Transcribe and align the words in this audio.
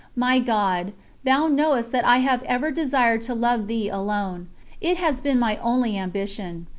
My 0.15 0.39
God, 0.39 0.93
Thou 1.23 1.47
knowest 1.47 1.91
that 1.91 2.03
I 2.07 2.17
have 2.25 2.41
ever 2.47 2.71
desired 2.71 3.21
to 3.21 3.35
love 3.35 3.67
Thee 3.67 3.87
alone. 3.87 4.49
It 4.81 4.97
has 4.97 5.21
been 5.21 5.37
my 5.37 5.57
only 5.57 5.95
ambition. 5.95 6.65